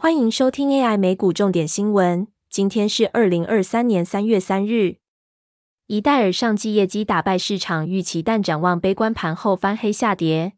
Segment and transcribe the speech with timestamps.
[0.00, 2.28] 欢迎收听 AI 美股重点新闻。
[2.48, 4.98] 今天是二零二三年三月三日。
[5.88, 10.52] 一戴尔上季业绩打败市场预期，但展望悲观，盘后翻黑下跌。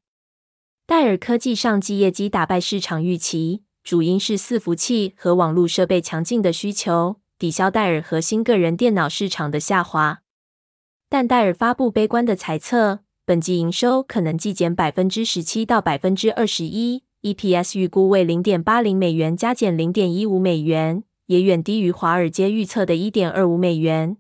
[0.86, 10.20] 戴尔科技上季业绩打败市场预期，主因是伺服器和网络设备强劲的需求抵消戴尔核心个人电脑市场的下滑。
[11.08, 17.04] 但戴尔发布悲观的猜测，本季营收可能季减百分之十七到百分之二十一。
[17.22, 24.16] EPS 预估为零点八零美元，加减零点一五美元，也远低于华尔街预测的一点二五美元。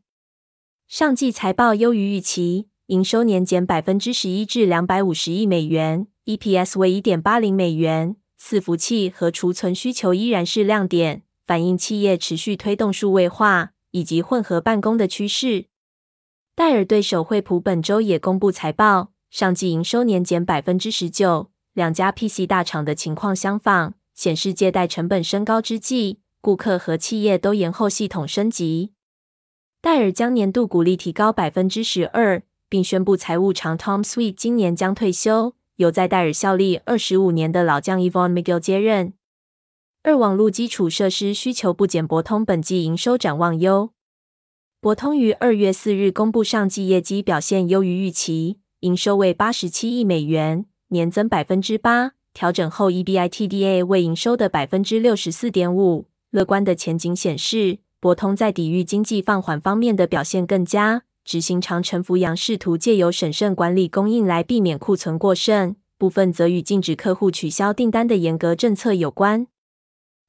[0.86, 8.16] 上季财报优于预期，营收年减百分之十一至两百五十亿美元，EPS 为一点八零美元。
[8.38, 15.66] 伺服器和储存需求依然是亮点，反映企业持续推动数位化以及混合办公的趋势。
[16.54, 21.50] 戴尔对手惠普本周也公布财报，上季营收年减百分之十九。
[21.80, 28.92] 两家 PC 大厂的情况相仿，显示借贷成本升高之际，顾客和企业都延后系统升级。
[29.80, 39.14] 戴尔将年度股利提高百分之十二，并宣布财务长 Tom Sweet 今年将退休，由在戴尔效力二十五年的老将 Evan Miguel 接任。
[40.02, 43.94] 二网络基础设施需求不减，博通本季营收展望优。
[44.82, 50.66] 博通于二月四日公布上季业绩表现优于预期，营收为八十七亿美元。
[50.90, 56.08] 年增百分之八，调整后 EBITDA 为营收的百分之六十四点五。
[56.30, 61.02] 乐观的前景显示，博通在抵御经济放缓方面的表现更佳。
[61.24, 69.46] 执行长陈福阳试图借由审慎管理供应来避免库存过剩，部分则与禁止客户取消订单的严格政策有关。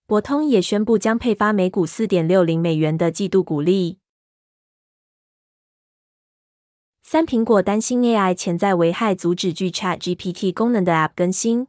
[0.06, 4.01] 博通也宣布将配发每股四点六零美元的季度股利。
[7.12, 11.68] 三苹果担心 AI 潜在危害，阻止具 Chat GPT 功能的 App 更新。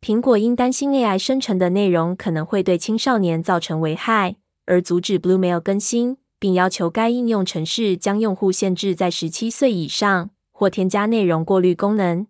[0.00, 12.28] 苹果因担心 AI 生成的内容可能会对青少年造成危害，而阻止 Bluemail 更新，并要求该应用程式将用户限制在十七岁以上，或添加内容过滤功能。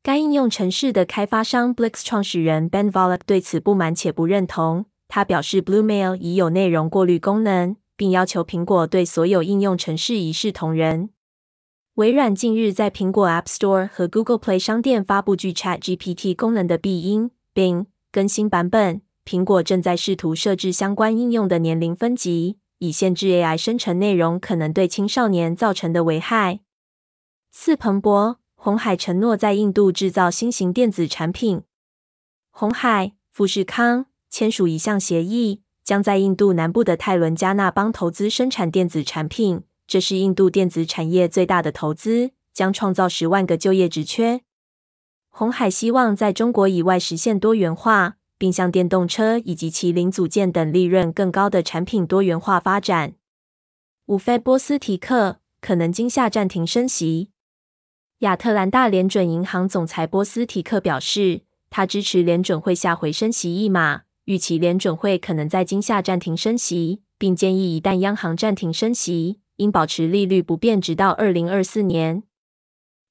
[0.00, 4.86] 该应用程式的开发商 Blix 创始人 Ben Volek 对此不满且不认同。
[5.08, 11.10] 他表示，Bluemail 已有内容过滤功能，并要求苹果对所有应用程式一视同仁。
[11.96, 19.02] 微软近日在苹果 App Store 和 Google Play 商店发布具 Chat GPT 功能的必应 Bing 更新版本。
[19.26, 26.60] 苹果正在试图设置相关应用的年龄分级，以限制 AI 生成内容可能对青少年造成的危害。
[27.50, 31.60] 四彭博，红海承诺在印度制造新型电子产品。
[32.50, 39.64] 红海、富士康签署一项协议，将在印度南部的泰伦加纳邦投资生产电子产品。
[39.92, 44.40] 这是印度电子产业最大的投资，将创造十万个就业职缺。
[45.28, 53.16] 红海希望在中国以外实现多元化，并向电动车以及其零组件等利润更高的产品多元化发展。
[54.06, 57.28] 五费波斯提克可能今夏暂停升息。
[58.20, 69.41] 亚特兰大联准银行总裁波斯提克表示，他支持联准会下回升息一码，预期联准会可能在今夏暂停升息，并建议一旦央行暂停升息。
[69.62, 72.24] 应保持利率不变，直到二零二四年。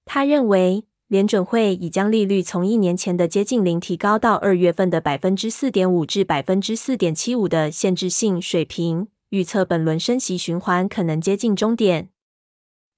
[0.05, 9.07] 他认为，联准会已将利率从一年前的接近零提高到二月份的百分之四点五至百分之四点七五的限制性水平。
[9.29, 12.09] 预测本轮升息循环可能接近终点。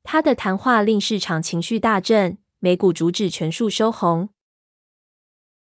[0.02, 4.30] 他的谈话令市场情绪大振，美股主指全数收红。